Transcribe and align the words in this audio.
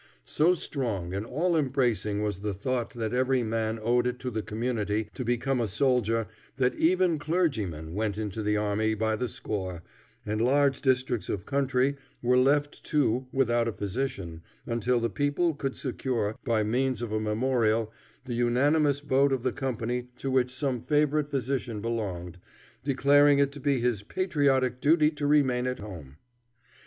So 0.25 0.55
strong 0.55 1.13
and 1.13 1.27
all 1.27 1.55
embracing 1.55 2.23
was 2.23 2.39
the 2.39 2.55
thought 2.55 2.89
that 2.95 3.13
every 3.13 3.43
man 3.43 3.79
owed 3.79 4.07
it 4.07 4.17
to 4.21 4.31
the 4.31 4.41
community 4.41 5.07
to 5.13 5.23
become 5.23 5.61
a 5.61 5.67
soldier, 5.67 6.25
that 6.57 6.73
even 6.73 7.19
clergymen 7.19 7.93
went 7.93 8.17
into 8.17 8.41
the 8.41 8.57
army 8.57 8.95
by 8.95 9.15
the 9.15 9.27
score, 9.27 9.83
and 10.25 10.41
large 10.41 10.81
districts 10.81 11.29
of 11.29 11.45
country 11.45 11.97
were 12.23 12.35
left 12.35 12.83
too 12.83 13.27
without 13.31 13.67
a 13.67 13.71
physician, 13.71 14.41
until 14.65 14.99
the 14.99 15.07
people 15.07 15.53
could 15.53 15.77
secure, 15.77 16.35
by 16.43 16.63
means 16.63 17.03
of 17.03 17.11
a 17.11 17.19
memorial, 17.19 17.93
the 18.25 18.33
unanimous 18.33 19.01
vote 19.01 19.31
of 19.31 19.43
the 19.43 19.53
company 19.53 20.07
to 20.17 20.31
which 20.31 20.49
some 20.49 20.81
favorite 20.81 21.29
physician 21.29 21.79
belonged, 21.79 22.39
declaring 22.83 23.37
it 23.37 23.51
to 23.51 23.59
be 23.59 23.79
his 23.79 24.01
patriotic 24.01 24.81
duty 24.81 25.11
to 25.11 25.27
remain 25.27 25.67
at 25.67 25.77
home. 25.77 26.15